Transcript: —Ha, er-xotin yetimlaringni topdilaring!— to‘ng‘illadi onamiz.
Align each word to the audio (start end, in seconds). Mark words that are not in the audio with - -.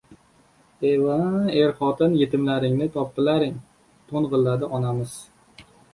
—Ha, 0.85 1.17
er-xotin 1.59 2.17
yetimlaringni 2.21 2.87
topdilaring!— 2.97 3.61
to‘ng‘illadi 4.09 4.71
onamiz. 4.79 5.15